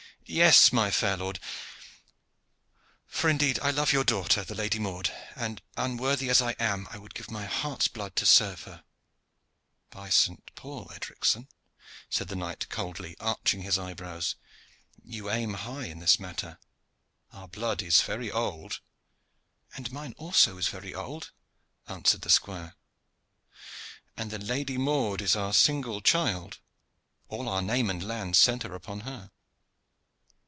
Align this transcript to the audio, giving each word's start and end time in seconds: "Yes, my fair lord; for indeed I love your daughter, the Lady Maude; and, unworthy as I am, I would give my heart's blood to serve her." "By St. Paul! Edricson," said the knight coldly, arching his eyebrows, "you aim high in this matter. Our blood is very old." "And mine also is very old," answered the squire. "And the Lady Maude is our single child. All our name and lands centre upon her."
"Yes, 0.33 0.71
my 0.71 0.91
fair 0.91 1.17
lord; 1.17 1.41
for 3.05 3.29
indeed 3.29 3.59
I 3.59 3.69
love 3.71 3.91
your 3.91 4.05
daughter, 4.05 4.45
the 4.45 4.55
Lady 4.55 4.79
Maude; 4.79 5.11
and, 5.35 5.61
unworthy 5.75 6.29
as 6.29 6.41
I 6.41 6.51
am, 6.57 6.87
I 6.89 6.97
would 6.99 7.13
give 7.13 7.29
my 7.29 7.43
heart's 7.45 7.89
blood 7.89 8.15
to 8.15 8.25
serve 8.25 8.63
her." 8.63 8.85
"By 9.89 10.09
St. 10.09 10.55
Paul! 10.55 10.89
Edricson," 10.95 11.49
said 12.09 12.29
the 12.29 12.37
knight 12.37 12.69
coldly, 12.69 13.17
arching 13.19 13.63
his 13.63 13.77
eyebrows, 13.77 14.35
"you 15.03 15.29
aim 15.29 15.55
high 15.55 15.87
in 15.87 15.99
this 15.99 16.17
matter. 16.17 16.59
Our 17.33 17.49
blood 17.49 17.81
is 17.81 17.99
very 17.99 18.31
old." 18.31 18.79
"And 19.75 19.91
mine 19.91 20.13
also 20.17 20.57
is 20.57 20.69
very 20.69 20.95
old," 20.95 21.31
answered 21.89 22.21
the 22.21 22.29
squire. 22.29 22.75
"And 24.15 24.31
the 24.31 24.39
Lady 24.39 24.77
Maude 24.77 25.21
is 25.21 25.35
our 25.35 25.51
single 25.51 25.99
child. 25.99 26.59
All 27.27 27.49
our 27.49 27.61
name 27.61 27.89
and 27.89 28.01
lands 28.01 28.39
centre 28.39 28.73
upon 28.75 29.01
her." 29.01 29.31